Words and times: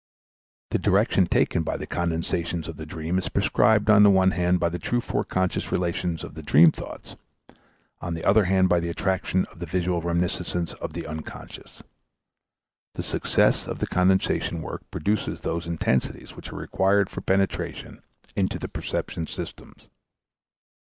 The 0.71 0.79
direction 0.79 1.27
taken 1.27 1.61
by 1.61 1.77
the 1.77 1.85
condensations 1.85 2.67
of 2.67 2.77
the 2.77 2.87
dream 2.87 3.19
is 3.19 3.29
prescribed 3.29 3.87
on 3.87 4.01
the 4.01 4.09
one 4.09 4.31
hand 4.31 4.59
by 4.59 4.69
the 4.69 4.79
true 4.79 4.99
foreconscious 4.99 5.71
relations 5.71 6.23
of 6.23 6.33
the 6.33 6.41
dream 6.41 6.71
thoughts, 6.71 7.15
an 8.01 8.15
the 8.15 8.23
other 8.25 8.45
hand 8.45 8.67
by 8.67 8.79
the 8.79 8.89
attraction 8.89 9.45
of 9.51 9.59
the 9.59 9.67
visual 9.67 10.01
reminiscences 10.01 10.73
in 10.81 10.91
the 10.93 11.05
unconscious. 11.05 11.83
The 12.95 13.03
success 13.03 13.67
of 13.67 13.77
the 13.77 13.85
condensation 13.85 14.63
work 14.63 14.89
produces 14.89 15.41
those 15.41 15.67
intensities 15.67 16.35
which 16.35 16.51
are 16.51 16.55
required 16.57 17.07
for 17.07 17.21
penetration 17.21 18.01
into 18.35 18.57
the 18.57 18.69
perception 18.69 19.27
systems. 19.27 19.87